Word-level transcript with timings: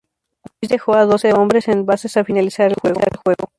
Louis 0.59 0.67
dejó 0.71 0.95
a 0.95 1.05
doce 1.05 1.31
hombres 1.31 1.67
en 1.67 1.75
las 1.77 1.85
bases 1.85 2.17
al 2.17 2.25
finalizar 2.25 2.71
el 2.71 3.19
juego. 3.23 3.45